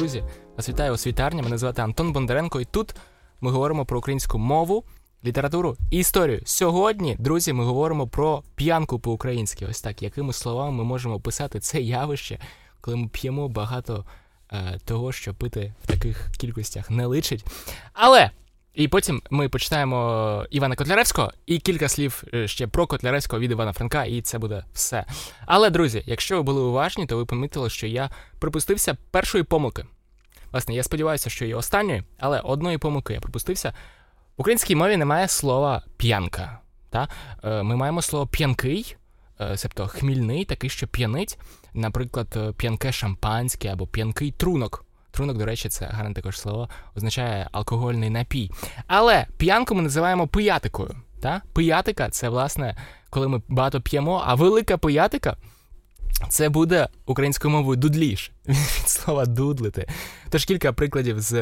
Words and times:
друзі, 0.00 0.24
вас 0.56 0.68
вітаю 0.68 0.92
освітарня. 0.92 1.42
Мене 1.42 1.58
звати 1.58 1.82
Антон 1.82 2.12
Бондаренко, 2.12 2.60
і 2.60 2.64
тут 2.64 2.94
ми 3.40 3.50
говоримо 3.50 3.84
про 3.84 3.98
українську 3.98 4.38
мову, 4.38 4.84
літературу 5.24 5.76
і 5.90 5.98
історію. 5.98 6.40
Сьогодні, 6.44 7.16
друзі, 7.18 7.52
ми 7.52 7.64
говоримо 7.64 8.06
про 8.06 8.42
п'янку 8.54 8.98
по-українськи. 8.98 9.66
Ось 9.66 9.80
так, 9.80 10.02
якими 10.02 10.32
словами 10.32 10.76
ми 10.76 10.84
можемо 10.84 11.14
описати 11.14 11.60
це 11.60 11.80
явище, 11.80 12.38
коли 12.80 12.96
ми 12.96 13.08
п'ємо 13.08 13.48
багато 13.48 14.04
е, 14.52 14.78
того, 14.84 15.12
що 15.12 15.34
пити 15.34 15.74
в 15.84 15.86
таких 15.86 16.30
кількостях 16.38 16.90
не 16.90 17.06
личить. 17.06 17.44
Але. 17.92 18.30
І 18.74 18.88
потім 18.88 19.22
ми 19.30 19.48
почитаємо 19.48 20.46
Івана 20.50 20.76
Котляревського 20.76 21.32
і 21.46 21.58
кілька 21.58 21.88
слів 21.88 22.24
е, 22.34 22.48
ще 22.48 22.66
про 22.66 22.86
Котляревського 22.86 23.40
від 23.40 23.50
Івана 23.50 23.72
Франка, 23.72 24.04
і 24.04 24.22
це 24.22 24.38
буде 24.38 24.64
все. 24.72 25.04
Але, 25.46 25.70
друзі, 25.70 26.02
якщо 26.06 26.36
ви 26.36 26.42
були 26.42 26.60
уважні, 26.60 27.06
то 27.06 27.16
ви 27.16 27.24
помітили, 27.24 27.70
що 27.70 27.86
я 27.86 28.10
припустився 28.38 28.96
першої 29.10 29.44
помилки. 29.44 29.84
Власне, 30.52 30.74
я 30.74 30.82
сподіваюся, 30.82 31.30
що 31.30 31.44
і 31.44 31.54
останньої, 31.54 32.02
але 32.18 32.40
одної 32.40 32.78
помилки 32.78 33.12
я 33.12 33.20
припустився. 33.20 33.74
В 34.36 34.40
українській 34.40 34.76
мові 34.76 34.96
немає 34.96 35.28
слова 35.28 35.82
п'янка. 35.96 36.58
Та? 36.90 37.08
Е, 37.44 37.62
ми 37.62 37.76
маємо 37.76 38.02
слово 38.02 38.26
п'янкий, 38.26 38.96
е, 39.40 39.56
тобто 39.62 39.86
хмільний, 39.86 40.44
такий, 40.44 40.70
що 40.70 40.86
п'янить, 40.86 41.38
наприклад, 41.74 42.56
п'янке 42.56 42.92
шампанське 42.92 43.68
або 43.68 43.86
п'янкий 43.86 44.30
трунок. 44.30 44.84
Трунок, 45.10 45.38
до 45.38 45.44
речі, 45.44 45.68
це 45.68 45.86
гарне 45.86 46.14
також 46.14 46.40
слово, 46.40 46.68
означає 46.96 47.48
алкогольний 47.52 48.10
напій. 48.10 48.50
Але 48.86 49.26
п'янку 49.36 49.74
ми 49.74 49.82
називаємо 49.82 50.28
пиятикою. 50.28 50.96
Та? 51.20 51.42
Пиятика 51.52 52.10
це, 52.10 52.28
власне, 52.28 52.76
коли 53.10 53.28
ми 53.28 53.42
багато 53.48 53.80
п'ємо, 53.80 54.22
а 54.26 54.34
велика 54.34 54.78
пиятика 54.78 55.36
це 56.28 56.48
буде 56.48 56.88
українською 57.06 57.52
мовою 57.54 57.76
дудліш 57.76 58.32
від 58.48 58.88
слова 58.88 59.26
дудлити. 59.26 59.88
Тож 60.30 60.44
кілька 60.44 60.72
прикладів 60.72 61.20
з 61.20 61.32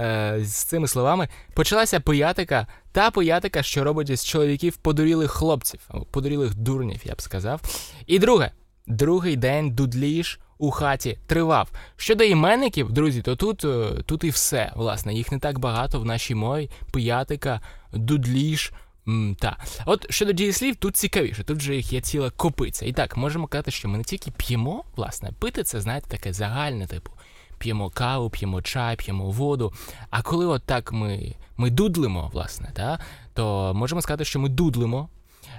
е, 0.00 0.38
з 0.42 0.54
цими 0.54 0.88
словами. 0.88 1.28
Почалася 1.54 2.00
пиятика, 2.00 2.66
та 2.92 3.10
пиятика, 3.10 3.62
що 3.62 3.84
робить 3.84 4.10
із 4.10 4.24
чоловіків 4.24 4.76
подурілих 4.76 5.30
хлопців, 5.30 5.80
або 5.88 6.04
подурілих 6.04 6.54
дурнів, 6.54 7.00
я 7.04 7.14
б 7.14 7.22
сказав. 7.22 7.60
І 8.06 8.18
друге, 8.18 8.50
другий 8.86 9.36
день 9.36 9.70
дудліш 9.70 10.40
у 10.58 10.70
хаті 10.70 11.18
тривав. 11.26 11.70
Щодо 11.96 12.24
іменників, 12.24 12.92
друзі, 12.92 13.22
то 13.22 13.36
тут 13.36 13.64
е, 13.64 14.02
тут 14.06 14.24
і 14.24 14.30
все. 14.30 14.72
Власне, 14.76 15.14
їх 15.14 15.32
не 15.32 15.38
так 15.38 15.58
багато 15.58 16.00
в 16.00 16.04
нашій 16.04 16.34
мові. 16.34 16.70
Пиятика, 16.92 17.60
дудліш. 17.92 18.72
М, 19.08 19.36
та. 19.40 19.56
От 19.86 20.06
щодо 20.10 20.32
дієслів, 20.32 20.76
тут 20.76 20.96
цікавіше, 20.96 21.44
тут 21.44 21.60
же 21.60 21.76
їх 21.76 21.92
є 21.92 22.00
ціла 22.00 22.30
копиця. 22.30 22.86
І 22.86 22.92
так, 22.92 23.16
можемо 23.16 23.46
казати, 23.46 23.70
що 23.70 23.88
ми 23.88 23.98
не 23.98 24.04
тільки 24.04 24.30
п'ємо, 24.30 24.84
власне, 24.96 25.32
пити 25.38 25.62
це, 25.62 25.80
знаєте, 25.80 26.06
таке 26.08 26.32
загальне, 26.32 26.86
типу. 26.86 27.12
П'ємо 27.58 27.90
каву, 27.90 28.30
п'ємо 28.30 28.62
чай, 28.62 28.96
п'ємо 28.96 29.30
воду. 29.30 29.72
А 30.10 30.22
коли 30.22 30.46
от 30.46 30.62
так 30.62 30.92
ми 30.92 31.34
ми 31.56 31.70
дудлимо, 31.70 32.30
власне, 32.32 32.70
та, 32.74 32.98
то 33.34 33.72
можемо 33.74 34.02
сказати, 34.02 34.24
що 34.24 34.40
ми 34.40 34.48
дудлимо, 34.48 35.08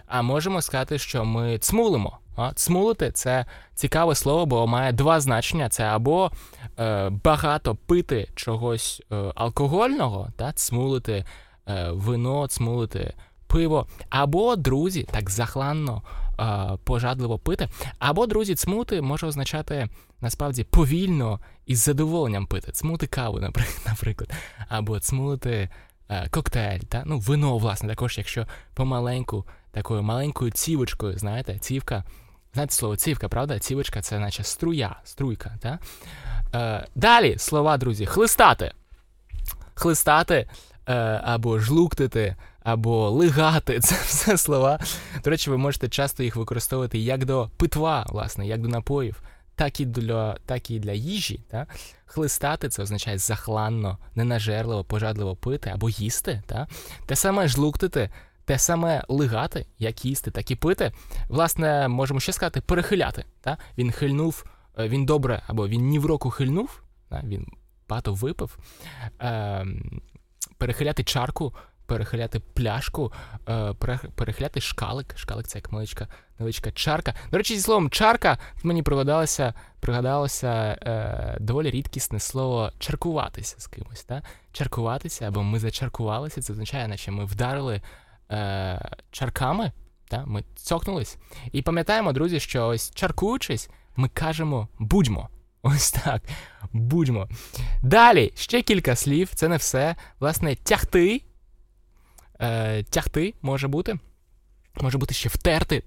а 0.08 0.22
можемо 0.22 0.62
сказати, 0.62 1.00
що 1.00 1.26
ми 1.26 1.58
цмулимо. 1.58 2.18
А? 2.36 2.54
Цмулити 2.54 3.12
це 3.12 3.46
цікаве 3.76 4.16
слово, 4.16 4.46
бо 4.46 4.68
має 4.68 4.92
два 4.92 5.20
значення: 5.20 5.70
це 5.70 5.84
або 5.84 6.32
е, 6.80 7.10
багато 7.10 7.76
пити 7.76 8.30
чогось 8.36 9.02
е, 9.12 9.32
алкогольного, 9.36 10.30
та, 10.36 10.52
цмулити 10.52 11.26
е, 11.68 11.90
вино, 11.92 12.48
цмулити 12.48 13.14
пиво, 13.50 13.88
або 14.10 14.56
друзі, 14.56 15.08
так 15.12 15.30
захланно, 15.30 16.02
пожадливо 16.84 17.40
пити, 17.40 17.70
або 18.00 18.26
друзі, 18.26 18.56
цмути 18.56 19.02
може 19.02 19.28
означати 19.28 19.90
насправді 20.22 20.64
повільно 20.64 21.40
і 21.66 21.76
з 21.76 21.84
задоволенням 21.84 22.48
пити. 22.48 22.72
Цмути 22.72 23.08
каву, 23.08 23.40
наприклад, 23.86 24.34
або 24.70 25.00
цмулити 25.00 25.70
е, 26.10 26.30
коктейль, 26.30 26.80
та? 26.80 27.04
ну, 27.06 27.20
вино, 27.20 27.58
власне, 27.58 27.90
також, 27.90 28.18
якщо 28.18 28.48
помаленьку, 28.74 29.46
такою 29.72 30.04
маленькою 30.04 30.52
цівочкою, 30.52 31.18
знаєте, 31.18 31.60
цівка. 31.60 32.04
Знаєте 32.54 32.74
слово 32.74 32.96
цівка, 32.96 33.30
правда? 33.30 33.60
Цівочка 33.60 34.02
це 34.02 34.20
наче 34.20 34.44
струя, 34.44 34.96
струйка. 35.04 35.58
Та? 35.60 35.80
Е, 36.56 36.88
Далі 36.96 37.38
слова, 37.38 37.78
друзі, 37.78 38.06
хлистати. 38.06 38.72
Хлистати 39.74 40.50
або 41.24 41.60
жлуктити, 41.60 42.36
або 42.64 43.10
лигати 43.10 43.80
це 43.84 43.96
все 43.96 44.38
слова. 44.38 44.80
До 45.24 45.30
речі, 45.30 45.50
ви 45.50 45.58
можете 45.58 45.90
часто 45.90 46.24
їх 46.24 46.36
використовувати 46.36 47.00
як 47.00 47.26
до 47.26 47.50
питва, 47.58 48.06
власне, 48.10 48.48
як 48.48 48.62
до 48.62 48.68
напоїв, 48.68 49.22
так 49.56 49.80
і 49.80 49.86
для 49.86 50.38
так 50.46 50.72
і 50.72 50.80
для 50.80 50.94
їжі. 50.94 51.44
Та? 51.50 51.68
Хлистати 52.06 52.70
це 52.70 52.84
означає 52.84 53.18
захланно, 53.18 53.98
ненажерливо, 54.16 54.84
пожадливо 54.84 55.36
пити 55.36 55.70
або 55.70 55.90
їсти. 55.90 56.44
Та? 56.46 56.68
Те 57.06 57.16
саме 57.16 57.48
жлуктити 57.48 58.10
те 58.50 58.58
саме 58.60 59.04
лигати, 59.08 59.66
як 59.80 60.06
їсти, 60.06 60.32
так 60.32 60.52
і 60.52 60.56
пити. 60.56 60.92
Власне, 61.28 61.88
можемо 61.88 62.20
ще 62.20 62.34
сказати, 62.34 62.62
перехиляти. 62.62 63.26
Та? 63.42 63.58
Він 63.78 63.92
хильнув, 63.92 64.46
е, 64.80 64.88
він 64.88 65.06
добре, 65.06 65.42
або 65.48 65.68
він 65.68 65.82
ні 65.82 66.00
в 66.00 66.06
року 66.06 66.30
хильнув, 66.30 66.84
та? 67.10 67.22
він 67.24 67.48
багато 67.90 68.14
випив. 68.14 68.58
Е, 69.22 69.66
Перехиляти 70.60 71.04
чарку, 71.04 71.54
перехиляти 71.86 72.40
пляшку, 72.40 73.14
е, 73.50 73.74
перехиляти 74.16 74.62
шкалик. 74.62 75.18
Шкалик 75.18 75.48
це 75.48 75.58
як 75.58 75.72
маличка, 75.72 76.08
невеличка 76.40 76.72
чарка. 76.72 77.14
До 77.32 77.38
речі, 77.38 77.56
зі 77.56 77.62
словом 77.62 77.90
чарка 77.90 78.38
мені 78.64 78.84
пригадалося 78.84 79.54
пригадалося 79.80 80.48
е, 80.48 81.38
доволі 81.40 81.72
рідкісне 81.72 82.20
слово 82.20 82.72
чаркуватися 82.80 83.56
з 83.60 83.68
кимось. 83.68 84.04
Та? 84.04 84.22
Чаркуватися, 84.52 85.28
або 85.28 85.44
ми 85.44 85.60
зачаркувалися, 85.60 86.42
це 86.42 86.54
означає, 86.54 86.88
наче 86.88 87.12
ми 87.12 87.26
вдарили 87.26 87.82
е, 88.32 88.92
чарками. 89.12 89.72
Та? 90.10 90.26
Ми 90.26 90.44
цокнулись. 90.56 91.18
І 91.52 91.62
пам'ятаємо, 91.62 92.14
друзі, 92.14 92.40
що 92.40 92.68
ось 92.68 92.92
чаркуючись, 92.96 93.70
ми 93.96 94.10
кажемо 94.10 94.68
будьмо. 94.80 95.30
Ось 95.62 95.92
так. 95.92 96.22
Будьмо. 96.74 97.28
Далі 97.82 98.32
ще 98.36 98.62
кілька 98.62 98.96
слів, 98.96 99.30
це 99.36 99.48
не 99.48 99.58
все. 99.58 99.96
Власне, 100.20 100.56
тягти. 100.56 101.22
Е, 102.42 102.84
Тягти 102.84 103.34
може 103.42 103.68
бути. 103.68 104.00
Може 104.82 104.98
бути 104.98 105.14
ще 105.14 105.30
втерти. 105.30 105.84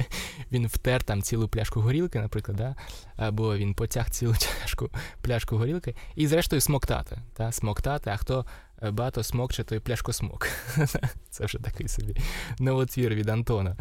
Він 0.52 0.66
втер 0.66 1.02
там 1.02 1.22
цілу 1.22 1.48
пляшку 1.48 1.80
горілки, 1.80 2.18
наприклад, 2.18 2.56
да? 2.56 2.74
або 3.16 3.56
він 3.56 3.74
потяг 3.74 4.10
цілу 4.10 4.34
пляшку, 4.60 4.90
пляшку 5.22 5.56
горілки, 5.56 5.94
і, 6.14 6.26
зрештою, 6.26 6.60
смоктати. 6.60 7.18
Та? 7.34 7.52
Смоктати, 7.52 8.10
а 8.10 8.16
хто 8.16 8.46
е, 8.82 8.90
багато 8.90 9.22
смокче, 9.22 9.64
той 9.64 9.80
пляшку 9.80 10.12
смок. 10.12 10.48
Це 11.30 11.44
вже 11.44 11.58
такий 11.58 11.88
собі 11.88 12.16
новотвір 12.58 13.14
від 13.14 13.28
Антона. 13.28 13.76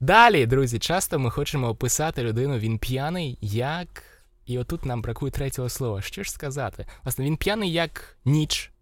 Далі, 0.00 0.46
друзі, 0.46 0.78
часто 0.78 1.18
ми 1.18 1.30
хочемо 1.30 1.68
описати 1.68 2.22
людину, 2.22 2.58
він 2.58 2.78
п'яний, 2.78 3.38
як. 3.40 4.17
І 4.48 4.58
отут 4.58 4.84
нам 4.84 5.02
бракує 5.02 5.32
третього 5.32 5.68
слова. 5.68 6.02
Що 6.02 6.22
ж 6.22 6.32
сказати? 6.32 6.86
Власне, 7.04 7.24
він 7.24 7.36
п'яний 7.36 7.72
як 7.72 8.16
ніч. 8.24 8.72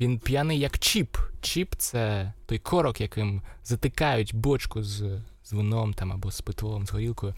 Він 0.00 0.18
п'яний 0.18 0.58
як 0.58 0.78
чіп. 0.78 1.16
Чіп 1.40 1.74
це 1.74 2.32
той 2.46 2.58
корок, 2.58 3.00
яким 3.00 3.42
затикають 3.64 4.34
бочку 4.34 4.82
з 4.82 5.20
з 5.44 5.52
вином 5.52 5.94
там 5.94 6.12
або 6.12 6.30
з 6.30 6.40
питвом, 6.40 6.86
з 6.86 6.90
горілкою. 6.90 7.34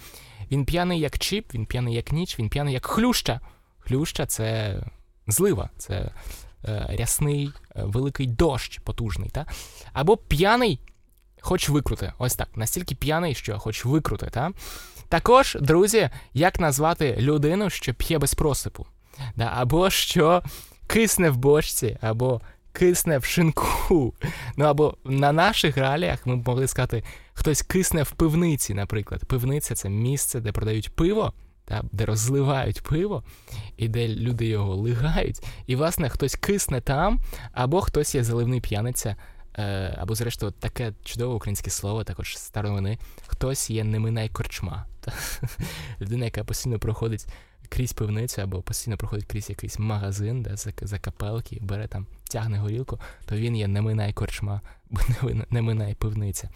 Він 0.50 0.65
п'яний 0.65 1.00
як 1.00 1.19
чіп, 1.19 1.55
він 1.55 1.67
п'яний 1.67 1.95
як 1.95 2.12
ніч, 2.12 2.39
він 2.39 2.49
п'яний 2.49 2.75
як 2.75 2.87
хлюща. 2.87 3.41
Хлюща 3.79 4.27
це 4.27 4.77
злива, 5.27 5.71
це 5.79 5.94
е, 6.65 6.97
рясний, 6.99 7.50
е, 7.77 7.83
великий 7.84 8.27
дощ 8.27 8.79
потужний. 8.79 9.31
Та? 9.31 9.47
Або 9.93 10.17
п'яний, 10.17 10.81
хоч 11.41 11.69
викрути. 11.69 12.12
Ось 12.19 12.34
так. 12.34 12.56
Настільки 12.56 12.94
п'яний, 12.94 13.34
що 13.34 13.59
хоч 13.59 13.84
викрути. 13.84 14.27
Та? 14.31 14.50
Також, 15.12 15.56
друзі, 15.61 16.11
як 16.34 16.61
назвати 16.61 17.17
людину, 17.19 17.70
що 17.70 17.94
п'є 17.94 18.19
без 18.19 18.35
просипу? 18.35 18.87
Да? 19.37 19.53
Або 19.55 19.91
що 19.91 20.43
кисне 20.87 21.31
в 21.31 21.37
бочці, 21.37 21.99
або 22.00 22.41
кисне 22.73 23.19
в 23.19 23.25
шинку. 23.25 24.14
Ну 24.56 24.64
або 24.64 24.97
на 25.05 25.32
наших 25.32 25.76
реаліях 25.76 26.26
ми 26.26 26.37
б 26.37 26.49
могли 26.49 26.67
сказати, 26.67 27.03
хтось 27.32 27.62
кисне 27.62 28.03
в 28.03 28.11
пивниці, 28.11 28.75
наприклад. 28.75 29.25
Пивниця 29.25 29.75
це 29.75 29.88
місце, 29.88 30.41
де 30.41 30.53
продають 30.53 30.94
пиво, 30.94 31.32
та, 31.65 31.82
де 31.93 32.05
розливають 32.05 32.82
пиво, 32.82 33.25
і 33.76 33.88
де 33.88 34.08
люди 34.08 34.47
його 34.47 34.76
лигають. 34.76 35.41
І, 35.67 35.76
власне, 35.76 36.08
хтось 36.08 36.35
кисне 36.35 36.81
там, 36.81 37.20
або 37.53 37.81
хтось 37.81 38.15
є 38.15 38.25
заливний 38.25 38.61
п'яниця. 38.61 39.17
Е, 39.58 39.97
або, 39.99 40.15
зрештою, 40.15 40.53
таке 40.53 40.93
чудове 41.05 41.35
українське 41.35 41.70
слово, 41.70 42.05
також 42.05 42.38
старовини. 42.38 42.99
Хтось 43.26 43.70
є 43.70 43.85
неминай 43.85 44.29
корчма. 44.29 44.87
Людина, 46.00 46.25
яка 46.25 46.44
постійно 46.44 46.78
проходить 46.78 47.26
крізь 47.69 47.93
пивницю 47.93 48.43
або 48.43 48.62
постійно 48.62 48.96
проходить 48.96 49.26
крізь 49.26 49.50
якийсь 49.50 49.78
магазин, 49.78 50.43
де 50.43 50.56
за, 50.56 50.72
за 50.82 51.00
бере 51.60 51.88
там, 51.88 52.06
тягне 52.25 52.58
горілку, 52.58 53.00
то 53.25 53.37
він 53.37 53.56
є 53.56 53.69
не 53.69 53.81
минай 53.81 54.12
корчма, 54.12 54.60
бо 54.90 55.00
не 55.50 55.62
минай 55.62 55.94
пивниця. 55.94 56.49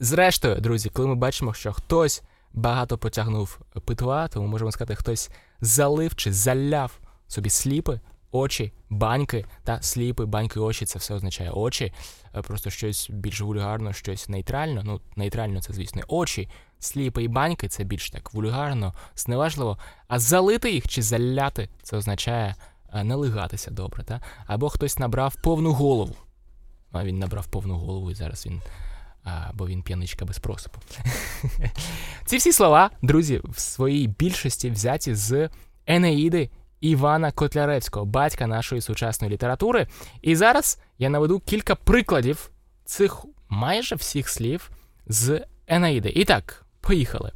Зрештою, 0.00 0.60
друзі, 0.60 0.90
коли 0.90 1.08
ми 1.08 1.14
бачимо, 1.14 1.54
що 1.54 1.72
хтось 1.72 2.22
багато 2.52 2.98
потягнув 2.98 3.60
питва, 3.84 4.28
тому 4.28 4.46
можемо 4.46 4.72
сказати, 4.72 4.94
хтось 4.94 5.30
залив 5.60 6.14
чи 6.14 6.32
заляв 6.32 6.98
собі 7.28 7.50
сліпи, 7.50 8.00
очі, 8.30 8.72
баньки 8.90 9.44
та 9.64 9.82
сліпи, 9.82 10.24
баньки, 10.24 10.60
очі 10.60 10.86
це 10.86 10.98
все 10.98 11.14
означає 11.14 11.50
очі. 11.50 11.92
Е, 12.36 12.42
просто 12.42 12.70
щось 12.70 13.10
більш 13.10 13.40
вульгарно, 13.40 13.92
щось 13.92 14.28
нейтрально. 14.28 14.82
Ну, 14.84 15.00
нейтрально 15.16 15.62
це, 15.62 15.72
звісно, 15.72 16.02
очі, 16.08 16.48
сліпи 16.84 17.22
і 17.22 17.28
баньки 17.28 17.68
це 17.68 17.84
більш 17.84 18.10
так 18.10 18.34
вульгарно, 18.34 18.94
зневажливо. 19.16 19.78
А 20.08 20.18
залити 20.18 20.72
їх 20.72 20.88
чи 20.88 21.02
заляти 21.02 21.68
це 21.82 21.96
означає 21.96 22.54
е, 22.94 23.04
не 23.04 23.14
лигатися 23.14 23.70
добре. 23.70 24.04
Та? 24.04 24.20
Або 24.46 24.68
хтось 24.68 24.98
набрав 24.98 25.34
повну 25.42 25.72
голову. 25.72 26.16
А 26.92 27.04
він 27.04 27.18
набрав 27.18 27.46
повну 27.46 27.74
голову 27.74 28.10
і 28.10 28.14
зараз 28.14 28.46
він. 28.46 28.62
А, 29.24 29.50
бо 29.54 29.66
він 29.66 29.82
п'яничка 29.82 30.24
без 30.24 30.38
просипу. 30.38 30.80
Ці 32.24 32.36
всі 32.36 32.52
слова, 32.52 32.90
друзі, 33.02 33.40
в 33.44 33.58
своїй 33.58 34.06
більшості 34.06 34.70
взяті 34.70 35.14
з 35.14 35.50
Енеїди 35.86 36.50
Івана 36.80 37.32
Котляревського, 37.32 38.06
батька 38.06 38.46
нашої 38.46 38.80
сучасної 38.80 39.32
літератури. 39.32 39.86
І 40.22 40.36
зараз 40.36 40.78
я 40.98 41.08
наведу 41.08 41.40
кілька 41.40 41.74
прикладів 41.74 42.50
цих 42.84 43.24
майже 43.48 43.94
всіх 43.94 44.28
слів 44.28 44.70
з 45.06 45.44
Енеїди. 45.66 46.08
І 46.08 46.24
так, 46.24 46.63
поїхали. 46.84 47.32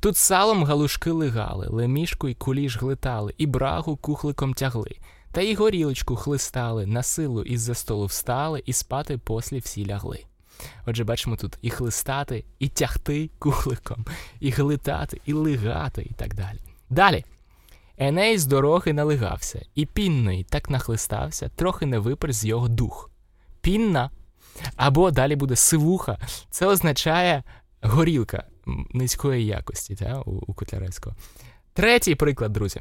Тут 0.00 0.16
салом 0.16 0.64
галушки 0.64 1.10
лигали, 1.10 1.66
лемішку 1.70 2.28
й 2.28 2.34
куліш 2.34 2.78
глитали, 2.78 3.34
і 3.38 3.46
брагу 3.46 3.96
кухликом 3.96 4.54
тягли, 4.54 4.96
та 5.32 5.40
й 5.40 5.54
горілочку 5.54 6.16
хлистали, 6.16 6.86
на 6.86 7.02
силу 7.02 7.42
із 7.42 7.60
за 7.60 7.74
столу 7.74 8.06
встали, 8.06 8.62
і 8.66 8.72
спати 8.72 9.18
послі 9.18 9.58
всі 9.58 9.86
лягли. 9.86 10.24
Отже, 10.86 11.04
бачимо 11.04 11.36
тут 11.36 11.58
і 11.62 11.70
хлистати, 11.70 12.44
і 12.58 12.68
тягти 12.68 13.30
кухликом, 13.38 14.04
і 14.40 14.50
глитати, 14.50 15.20
і 15.26 15.32
лигати, 15.32 16.02
і 16.10 16.14
так 16.14 16.34
далі. 16.34 16.58
Далі. 16.90 17.24
Еней 17.98 18.38
з 18.38 18.46
дороги 18.46 18.92
налигався, 18.92 19.66
і 19.74 19.86
пінної 19.86 20.44
так 20.44 20.70
нахлистався, 20.70 21.48
трохи 21.48 21.86
не 21.86 21.98
випер 21.98 22.32
з 22.32 22.44
його 22.44 22.68
дух. 22.68 23.10
Пінна. 23.60 24.10
Або 24.76 25.10
далі 25.10 25.36
буде 25.36 25.56
сивуха. 25.56 26.18
Це 26.50 26.66
означає 26.66 27.42
горілка 27.82 28.44
низької 28.94 29.46
якості 29.46 29.96
та, 29.96 30.20
у, 30.20 30.30
у 30.30 30.54
Котляревського. 30.54 31.16
Третій 31.72 32.14
приклад, 32.14 32.52
друзі. 32.52 32.80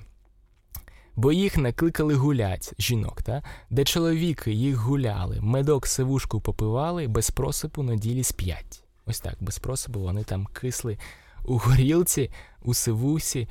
Бо 1.15 1.31
їх 1.31 1.57
накликали 1.57 2.15
гулять 2.15 2.73
жінок, 2.79 3.21
та? 3.21 3.43
де 3.69 3.83
чоловіки 3.83 4.51
їх 4.51 4.75
гуляли, 4.75 5.39
медок 5.41 5.87
сивушку 5.87 6.41
попивали, 6.41 7.07
без 7.07 7.29
просипу 7.29 7.83
на 7.83 7.95
ділі 7.95 8.23
сп'ять. 8.23 8.83
Ось 9.05 9.19
так, 9.19 9.35
без 9.39 9.59
просипу 9.59 9.99
вони 9.99 10.23
там 10.23 10.45
кисли 10.45 10.97
у 11.45 11.57
горілці, 11.57 12.31
у 12.61 12.73
сивусі. 12.73 13.47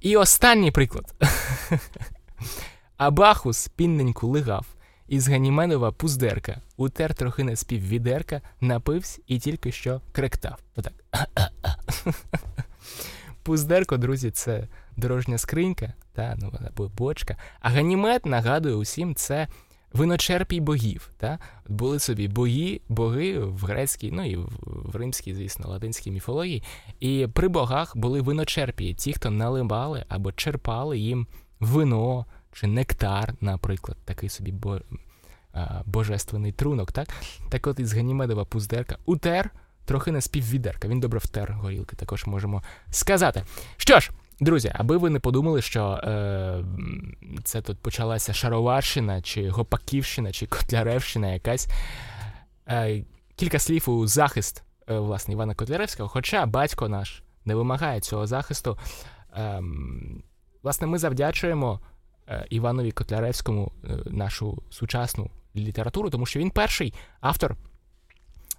І 0.00 0.16
останній 0.16 0.70
приклад. 0.70 1.14
Абахус 2.96 3.68
пінненьку 3.68 4.28
лигав, 4.28 4.66
із 5.08 5.28
Ганіменова 5.28 5.92
пуздерка, 5.92 6.60
утер 6.76 7.14
трохи 7.14 7.44
не 7.44 7.56
спів 7.56 7.88
відерка, 7.88 8.42
напився 8.60 9.20
і 9.26 9.38
тільки 9.38 9.72
що 9.72 10.00
кректав. 10.12 10.58
Отак. 10.76 10.92
Пуздерко, 13.42 13.96
друзі, 13.96 14.30
це 14.30 14.68
дорожня 14.96 15.38
скринька, 15.38 15.92
та, 16.12 16.36
ну, 16.38 16.52
або 16.66 16.88
бочка. 16.88 17.36
А 17.60 17.70
ганімет, 17.70 18.26
нагадую 18.26 18.78
усім, 18.78 19.14
це 19.14 19.48
виночерпій 19.92 20.60
богів. 20.60 21.10
Та? 21.16 21.38
Були 21.68 21.98
собі 21.98 22.28
бої, 22.28 22.82
боги 22.88 23.38
в 23.38 23.64
грецькій, 23.64 24.10
ну 24.12 24.24
і 24.24 24.36
в 24.66 24.96
римській, 24.96 25.34
звісно, 25.34 25.70
латинській 25.70 26.10
міфології. 26.10 26.62
І 27.00 27.26
при 27.32 27.48
богах 27.48 27.96
були 27.96 28.20
виночерпії, 28.20 28.94
ті, 28.94 29.12
хто 29.12 29.30
наливали 29.30 30.04
або 30.08 30.32
черпали 30.32 30.98
їм 30.98 31.26
вино 31.60 32.26
чи 32.52 32.66
нектар, 32.66 33.34
наприклад, 33.40 33.98
такий 34.04 34.28
собі 34.28 34.52
бо, 34.52 34.80
божественний 35.84 36.52
трунок. 36.52 36.92
Так 36.92 37.08
Так 37.50 37.66
от 37.66 37.80
із 37.80 37.94
Ганімедова 37.94 38.44
пуздерка 38.44 38.98
утер. 39.04 39.50
Трохи 39.86 40.12
не 40.12 40.20
співвідерка, 40.20 40.88
він 40.88 41.00
добре 41.00 41.18
втер 41.18 41.52
горілки, 41.52 41.96
також 41.96 42.26
можемо 42.26 42.62
сказати. 42.90 43.44
Що 43.76 44.00
ж, 44.00 44.10
Друзі, 44.40 44.72
аби 44.74 44.96
ви 44.96 45.10
не 45.10 45.20
подумали, 45.20 45.62
що 45.62 45.84
е, 45.84 46.64
це 47.44 47.62
тут 47.62 47.78
почалася 47.78 48.32
Шароварщина, 48.32 49.22
чи 49.22 49.48
Гопаківщина, 49.48 50.32
чи 50.32 50.46
Котляревщина 50.46 51.32
якась. 51.32 51.68
Е, 52.68 53.04
Кілька 53.36 53.58
слів 53.58 53.90
у 53.90 54.06
захист 54.06 54.64
е, 54.88 54.98
власне 54.98 55.34
Івана 55.34 55.54
Котляревського, 55.54 56.08
хоча 56.08 56.46
батько 56.46 56.88
наш 56.88 57.22
не 57.44 57.54
вимагає 57.54 58.00
цього 58.00 58.26
захисту. 58.26 58.78
Е, 59.36 59.62
Власне, 60.62 60.86
ми 60.86 60.98
завдячуємо 60.98 61.80
е, 62.28 62.46
Іванові 62.50 62.92
Котляревському 62.92 63.72
е, 63.84 63.88
нашу 64.06 64.62
сучасну 64.70 65.30
літературу, 65.56 66.10
тому 66.10 66.26
що 66.26 66.40
він 66.40 66.50
перший 66.50 66.94
автор, 67.20 67.56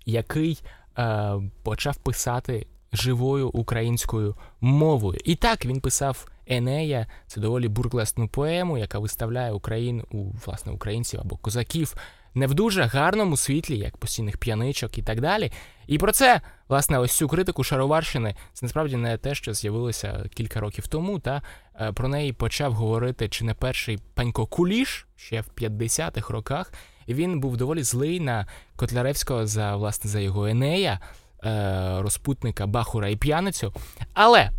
який 0.06 0.62
е, 0.98 1.34
почав 1.64 1.96
писати 1.96 2.68
живою 2.94 3.50
українською 3.50 4.36
мовою. 4.62 5.20
І 5.26 5.36
так 5.36 5.66
він 5.66 5.82
писав 5.82 6.28
Енея, 6.48 7.08
це 7.28 7.42
доволі 7.42 7.68
бурклесну 7.68 8.28
поему, 8.28 8.78
яка 8.78 9.00
виставляє 9.00 9.52
Україну 9.52 10.04
у 10.12 10.24
власне 10.46 10.72
українців 10.72 11.20
або 11.20 11.38
козаків 11.38 11.96
не 12.36 12.48
в 12.48 12.54
дуже 12.54 12.84
гарному 12.84 13.38
світлі, 13.38 13.78
як 13.78 13.98
постійних 13.98 14.38
п'яничок 14.38 14.98
і 14.98 15.04
так 15.04 15.22
далі. 15.22 15.52
І 15.88 15.98
про 15.98 16.12
це, 16.12 16.42
власне, 16.70 17.00
ось 17.00 17.12
цю 17.12 17.28
критику 17.28 17.64
Шароварщини, 17.64 18.36
це 18.54 18.66
насправді 18.66 18.96
не 18.96 19.18
те, 19.18 19.36
що 19.36 19.54
з'явилося 19.54 20.26
кілька 20.34 20.60
років 20.60 20.88
тому. 20.88 21.20
Та 21.20 21.42
е, 21.82 21.92
про 21.92 22.08
неї 22.08 22.34
почав 22.34 22.74
говорити 22.74 23.30
чи 23.30 23.46
не 23.46 23.54
перший 23.54 24.00
панько 24.14 24.46
Куліш 24.46 25.08
ще 25.16 25.42
в 25.42 25.48
50-х 25.58 26.34
роках. 26.34 26.74
І 27.06 27.14
він 27.14 27.40
був 27.40 27.58
доволі 27.58 27.84
злий 27.84 28.20
на 28.20 28.48
Котляревського 28.76 29.48
за 29.48 29.76
власне 29.76 30.10
за 30.10 30.20
його 30.20 30.46
Енея. 30.46 31.00
Е, 31.46 32.02
розпутника 32.02 32.68
Бахура 32.68 33.10
і 33.10 33.16
п'яницю. 33.16 33.74
Але, 34.14 34.52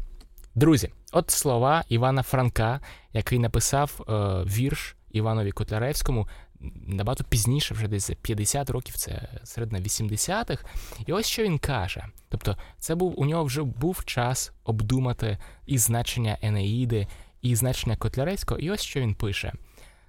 друзі, 0.55 0.93
от 1.13 1.31
слова 1.31 1.85
Івана 1.89 2.23
Франка, 2.23 2.81
який 3.13 3.39
написав 3.39 4.01
е, 4.01 4.13
вірш 4.51 4.97
Іванові 5.11 5.51
Котляревському. 5.53 6.29
Набагато 6.87 7.25
пізніше, 7.25 7.75
вже 7.75 7.89
десь 7.89 8.07
за 8.07 8.15
50 8.15 8.71
років, 8.71 8.97
це 8.97 9.29
середина 9.45 9.81
80-х. 9.81 10.65
І 11.07 11.13
ось 11.13 11.27
що 11.27 11.43
він 11.43 11.59
каже. 11.59 12.05
Тобто, 12.29 12.57
це 12.79 12.95
був 12.95 13.21
у 13.21 13.27
нього 13.27 13.45
вже 13.45 13.63
був 13.63 14.05
час 14.05 14.53
обдумати 14.65 15.39
і 15.67 15.79
значення 15.79 16.39
Енеїди, 16.43 17.07
і 17.43 17.57
значення 17.57 17.97
Котляревського. 17.97 18.61
І 18.61 18.71
ось 18.71 18.83
що 18.83 19.01
він 19.01 19.15
пише: 19.15 19.53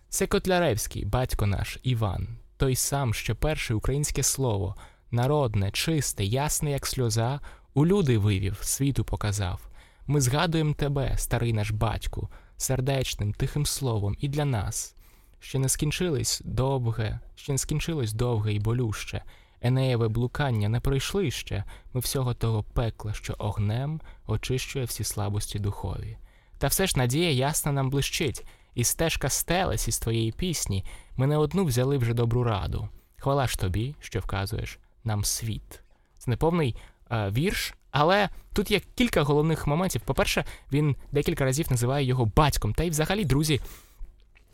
це 0.09 0.27
Котляревський, 0.27 1.05
батько 1.05 1.45
наш 1.45 1.79
Іван, 1.83 2.27
той 2.57 2.75
сам, 2.75 3.13
що 3.13 3.35
перше 3.35 3.73
українське 3.73 4.23
слово 4.23 4.75
народне, 5.11 5.71
чисте, 5.71 6.25
ясне, 6.25 6.71
як 6.71 6.87
сльоза, 6.87 7.39
у 7.73 7.85
люди 7.85 8.17
вивів, 8.17 8.59
світу 8.61 9.03
показав. 9.03 9.69
Ми 10.07 10.21
згадуємо 10.21 10.73
тебе, 10.73 11.17
старий 11.17 11.53
наш 11.53 11.71
батьку, 11.71 12.29
сердечним, 12.57 13.33
тихим 13.33 13.65
словом, 13.65 14.15
і 14.19 14.27
для 14.27 14.45
нас. 14.45 14.95
Ще 15.39 15.59
не 15.59 15.69
скінчилось 15.69 16.41
довге, 16.45 17.19
ще 17.35 17.51
не 17.51 17.57
скінчилось 17.57 18.13
довге 18.13 18.53
і 18.53 18.59
болюще. 18.59 19.23
Енеєве 19.61 20.07
блукання 20.07 20.69
не 20.69 20.79
пройшли 20.79 21.31
ще 21.31 21.63
ми 21.93 22.01
всього 22.01 22.33
того 22.33 22.63
пекла, 22.63 23.13
що 23.13 23.35
огнем 23.37 24.01
очищує 24.27 24.85
всі 24.85 25.03
слабості 25.03 25.59
духові. 25.59 26.17
Та 26.57 26.67
все 26.67 26.87
ж 26.87 26.93
надія 26.97 27.31
ясна 27.31 27.71
нам 27.71 27.89
блищить, 27.89 28.45
і 28.75 28.83
стежка 28.83 29.29
стелес 29.29 29.87
із 29.87 29.99
твоєї 29.99 30.31
пісні 30.31 30.85
ми 31.17 31.27
не 31.27 31.37
одну 31.37 31.65
взяли 31.65 31.97
вже 31.97 32.13
добру 32.13 32.43
раду. 32.43 32.89
Хвала 33.17 33.47
ж 33.47 33.59
тобі, 33.59 33.95
що 33.99 34.19
вказуєш 34.19 34.79
нам 35.03 35.23
світ. 35.23 35.81
Це 36.17 36.31
неповний 36.31 36.75
е, 37.11 37.29
вірш, 37.29 37.73
але 37.91 38.29
тут 38.53 38.71
є 38.71 38.81
кілька 38.95 39.23
головних 39.23 39.67
моментів. 39.67 40.01
По-перше, 40.01 40.45
він 40.71 40.95
декілька 41.11 41.45
разів 41.45 41.67
називає 41.69 42.05
його 42.05 42.25
батьком. 42.35 42.73
Та 42.73 42.83
й 42.83 42.89
взагалі, 42.89 43.25
друзі, 43.25 43.61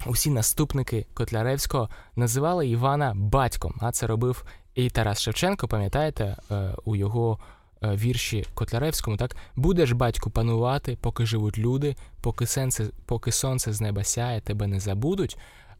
усі 0.05 0.29
наступники 0.29 1.05
Котляревського 1.13 1.89
називали 2.15 2.67
Івана 2.67 3.13
батьком. 3.15 3.75
А 3.81 3.91
це 3.91 4.07
робив 4.07 4.45
і 4.75 4.89
Тарас 4.89 5.21
Шевченко, 5.21 5.67
пам'ятаєте, 5.67 6.37
е, 6.51 6.73
у 6.85 6.95
його 6.95 7.39
е, 7.83 7.95
вірші 7.95 8.45
Котляревському, 8.53 9.17
так 9.17 9.35
будеш 9.55 9.91
батьку 9.91 10.29
панувати, 10.29 10.97
поки 11.01 11.25
живуть 11.25 11.57
люди, 11.57 11.95
поки 12.21 12.47
сонце, 12.47 12.85
поки 13.05 13.31
сонце 13.31 13.73
з 13.73 13.81
неба 13.81 14.03
сяє, 14.03 14.41
тебе 14.41 14.67
не 14.67 14.79
забудуть. 14.79 15.37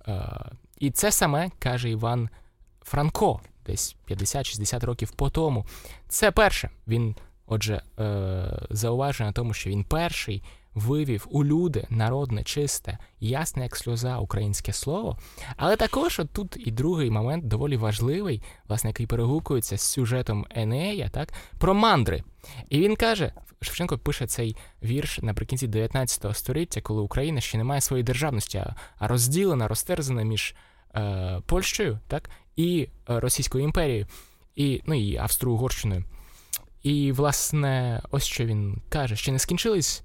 Е, 0.08 0.22
і 0.80 0.92
це 0.92 1.12
саме 1.12 1.50
каже 1.60 1.90
Іван 1.90 2.30
Франко 2.82 3.40
десь 3.66 3.96
50-60 4.10 4.86
років 4.86 5.12
по 5.12 5.30
тому. 5.30 5.66
Це 6.08 6.32
перше. 6.32 6.70
Він, 6.88 7.16
отже, 7.46 7.82
зауважує 8.70 9.30
на 9.30 9.34
тому, 9.34 9.54
що 9.54 9.70
він 9.70 9.84
перший 9.84 10.44
вивів 10.76 11.28
у 11.30 11.44
люди 11.44 11.88
народне, 11.90 12.44
чисте, 12.44 12.98
ясне, 13.20 13.64
як 13.64 13.76
сльоза, 13.76 14.18
українське 14.18 14.74
слово. 14.74 15.18
Але 15.58 15.76
також 15.76 16.20
от 16.20 16.30
тут 16.30 16.58
і 16.68 16.72
другий 16.72 17.12
момент 17.12 17.48
доволі 17.48 17.78
важливий, 17.78 18.44
власне, 18.68 18.90
який 18.90 19.08
перегукується 19.08 19.78
з 19.78 19.82
сюжетом 19.82 20.46
Енея, 20.50 21.10
так, 21.10 21.34
про 21.58 21.74
мандри. 21.74 22.24
І 22.70 22.80
він 22.80 22.96
каже: 22.96 23.32
Шевченко 23.62 23.98
пише 23.98 24.28
цей 24.28 24.56
вірш 24.84 25.20
наприкінці 25.22 25.68
19 25.68 26.38
століття, 26.38 26.82
коли 26.82 27.02
Україна 27.02 27.42
ще 27.42 27.58
не 27.58 27.64
має 27.64 27.82
своєї 27.82 28.04
державності, 28.04 28.64
а 28.98 29.08
розділена, 29.08 29.68
розтерзана 29.68 30.24
між 30.24 30.56
е, 30.96 31.42
Польщею 31.46 32.00
так, 32.08 32.30
і 32.56 32.90
е, 33.10 33.20
Російською 33.20 33.64
імперією, 33.64 34.08
і, 34.56 34.82
ну, 34.86 34.94
і 34.94 35.18
Австро-Угорщиною. 35.18 36.04
І, 36.84 37.12
власне, 37.12 38.02
ось 38.12 38.24
що 38.24 38.46
він 38.46 38.82
каже: 38.90 39.16
ще 39.16 39.32
не 39.32 39.40
скінчились, 39.40 40.04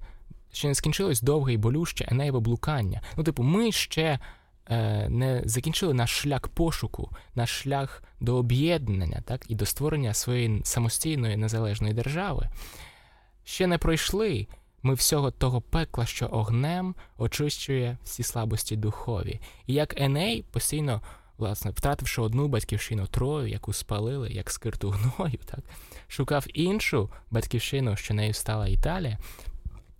ще 0.51 0.67
не 0.67 0.75
скінчилось 0.75 1.21
довге 1.21 1.53
і 1.53 1.57
болюще 1.57 2.07
Енеєве 2.11 2.39
блукання. 2.39 3.01
Ну, 3.17 3.23
типу, 3.23 3.43
ми 3.43 3.71
ще 3.71 4.19
е, 4.69 5.09
не 5.09 5.41
закінчили 5.45 5.93
наш 5.93 6.21
шлях 6.21 6.47
пошуку, 6.47 7.09
наш 7.35 7.61
шлях 7.61 8.03
до 8.19 8.35
об'єднання, 8.35 9.21
так, 9.25 9.45
і 9.47 9.55
до 9.55 9.65
створення 9.65 10.13
своєї 10.13 10.61
самостійної 10.63 11.37
незалежної 11.37 11.93
держави. 11.93 12.49
Ще 13.43 13.67
не 13.67 13.77
пройшли 13.77 14.47
ми 14.83 14.93
всього 14.93 15.31
того 15.31 15.61
пекла, 15.61 16.05
що 16.05 16.27
огнем 16.31 16.95
очищує 17.17 17.97
всі 18.03 18.23
слабості 18.23 18.75
духові. 18.75 19.39
І 19.67 19.73
як 19.73 20.01
Еней 20.01 20.45
постійно 20.51 21.01
власне, 21.37 21.71
втративши 21.71 22.21
одну 22.21 22.47
батьківщину 22.47 23.07
Трою, 23.07 23.47
яку 23.47 23.73
спалили, 23.73 24.31
як 24.31 24.51
скирту 24.51 24.89
гною, 24.89 25.39
так, 25.45 25.59
шукав 26.07 26.45
іншу 26.53 27.09
батьківщину, 27.31 27.95
що 27.95 28.13
нею 28.13 28.33
стала 28.33 28.67
Італія. 28.67 29.17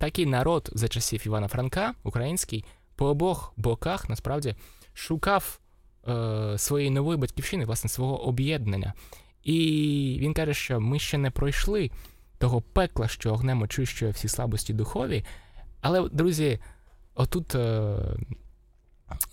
Такий 0.02 0.26
народ 0.26 0.70
за 0.72 0.88
часів 0.88 1.22
Івана 1.26 1.48
Франка, 1.48 1.94
український, 2.02 2.64
по 2.96 3.06
обох 3.06 3.52
боках 3.56 4.08
насправді 4.08 4.54
шукав 4.94 5.60
е, 6.08 6.58
своєї 6.58 6.90
нової 6.90 7.18
батьківщини, 7.18 7.64
власне, 7.64 7.90
свого 7.90 8.24
об'єднання. 8.24 8.94
І 9.44 10.18
він 10.20 10.34
каже, 10.34 10.54
що 10.54 10.80
ми 10.80 10.98
ще 10.98 11.18
не 11.18 11.30
пройшли 11.30 11.90
того 12.38 12.60
пекла, 12.60 13.08
що 13.08 13.32
огнем 13.32 13.62
очищує 13.62 14.10
всі 14.10 14.28
слабості 14.28 14.72
духові. 14.72 15.24
Але, 15.80 16.08
друзі, 16.08 16.58
отут. 17.14 17.54
Е, 17.54 17.96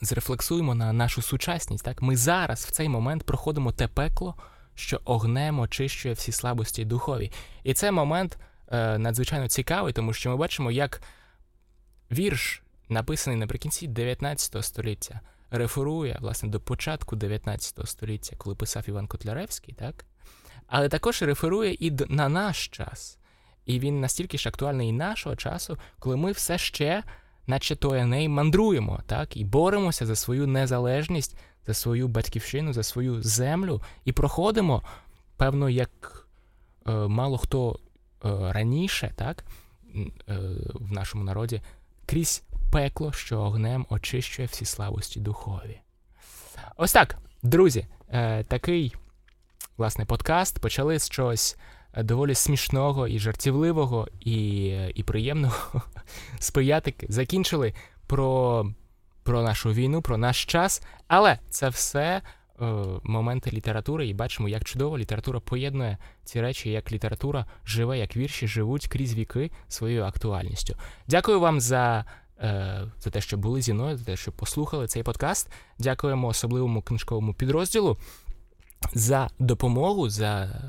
зрефлексуємо 0.01 0.75
на 0.75 0.93
нашу 0.93 1.21
сучасність. 1.21 1.85
Так, 1.85 2.01
Ми 2.01 2.15
зараз 2.17 2.65
в 2.65 2.71
цей 2.71 2.89
момент 2.89 3.23
проходимо 3.23 3.71
те 3.71 3.87
пекло, 3.87 4.35
що 4.75 5.01
огнем 5.05 5.59
очищує 5.59 6.13
всі 6.13 6.31
слабості 6.31 6.85
духові. 6.85 7.31
І 7.63 7.73
цей 7.73 7.91
момент 7.91 8.37
надзвичайно 8.77 9.47
цікавий, 9.47 9.93
тому 9.93 10.13
що 10.13 10.29
ми 10.29 10.35
бачимо, 10.35 10.71
як 10.71 11.01
вірш, 12.11 12.63
написаний 12.89 13.39
наприкінці 13.39 13.87
19 13.87 14.65
століття, 14.65 15.21
реферує 15.51 16.17
власне 16.21 16.49
до 16.49 16.59
початку 16.59 17.15
19 17.15 17.87
століття, 17.87 18.35
коли 18.37 18.55
писав 18.55 18.83
Іван 18.87 19.07
Котляревський, 19.07 19.73
так? 19.73 20.05
але 20.67 20.89
також 20.89 21.21
реферує 21.21 21.73
і 21.73 21.91
на 22.09 22.29
наш 22.29 22.67
час. 22.67 23.17
І 23.65 23.79
він 23.79 24.01
настільки 24.01 24.37
ж 24.37 24.49
актуальний 24.49 24.89
і 24.89 24.91
нашого 24.91 25.35
часу, 25.35 25.77
коли 25.99 26.17
ми 26.17 26.31
все 26.31 26.57
ще 26.57 27.03
наче 27.47 27.75
то 27.75 27.93
Еней 27.93 28.29
мандруємо, 28.29 28.99
так, 29.05 29.37
і 29.37 29.43
боремося 29.43 30.05
за 30.05 30.15
свою 30.15 30.47
незалежність, 30.47 31.37
за 31.67 31.73
свою 31.73 32.07
батьківщину, 32.07 32.73
за 32.73 32.83
свою 32.83 33.21
землю, 33.23 33.81
і 34.05 34.11
проходимо, 34.11 34.83
певно, 35.37 35.69
як 35.69 36.25
е, 36.87 36.91
мало 36.91 37.37
хто 37.37 37.71
е, 37.71 37.88
раніше, 38.23 39.11
так, 39.15 39.43
е, 39.95 40.07
в 40.73 40.91
нашому 40.91 41.23
народі, 41.23 41.61
крізь 42.05 42.43
пекло, 42.71 43.11
що 43.11 43.39
огнем 43.39 43.85
очищує 43.89 44.47
всі 44.47 44.65
слабості 44.65 45.19
духові. 45.19 45.79
Ось 46.77 46.93
так, 46.93 47.17
друзі, 47.43 47.85
е, 48.09 48.43
такий 48.43 48.95
власне 49.77 50.05
подкаст 50.05 50.59
почали 50.59 50.99
з 50.99 51.09
чогось 51.09 51.57
доволі 51.97 52.35
смішного 52.35 53.07
і 53.07 53.19
жартівливого, 53.19 54.07
і 54.19 54.65
і 54.95 55.03
приємного 55.03 55.81
спиятики. 56.39 57.05
Закінчили 57.09 57.73
про 58.07 58.65
про 59.23 59.43
нашу 59.43 59.73
війну, 59.73 60.01
про 60.01 60.17
наш 60.17 60.45
час. 60.45 60.81
Але 61.07 61.39
це 61.49 61.69
все 61.69 62.01
е, 62.01 62.21
моменти 63.03 63.51
літератури, 63.51 64.07
і 64.07 64.13
бачимо, 64.13 64.49
як 64.49 64.63
чудово 64.63 64.97
література 64.97 65.39
поєднує 65.39 65.97
ці 66.23 66.41
речі, 66.41 66.69
як 66.69 66.91
література 66.91 67.45
живе, 67.65 67.99
як 67.99 68.17
вірші 68.17 68.47
живуть 68.47 68.87
крізь 68.87 69.13
віки 69.13 69.51
своєю 69.67 70.03
актуальністю. 70.03 70.75
Дякую 71.07 71.39
вам 71.39 71.59
за. 71.59 72.05
Е, 72.41 72.81
за 72.99 73.09
те, 73.09 73.21
що 73.21 73.37
були 73.37 73.61
зі 73.61 73.73
мною, 73.73 73.97
за 73.97 74.05
те, 74.05 74.15
що 74.15 74.31
послухали 74.31 74.87
цей 74.87 75.03
подкаст. 75.03 75.51
Дякуємо 75.79 76.27
особливому 76.27 76.81
книжковому 76.81 77.33
підрозділу 77.33 77.97
за 78.93 79.29
допомогу, 79.39 80.09
за 80.09 80.61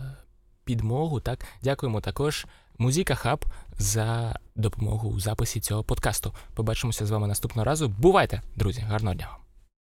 підмогу. 0.65 1.21
Так, 1.21 1.45
дякуємо 1.63 2.01
також 2.01 2.47
Музика 2.79 3.15
Хаб 3.15 3.45
за 3.79 4.39
допомогу 4.57 5.09
у 5.09 5.21
записі 5.21 5.61
цього 5.61 5.85
подкасту. 5.85 6.35
Побачимося 6.55 7.07
з 7.07 7.11
вами 7.11 7.27
наступного 7.27 7.65
разу. 7.65 7.89
Бувайте, 7.89 8.43
друзі! 8.57 8.81
Гарного 8.81 9.15
дня! 9.15 9.50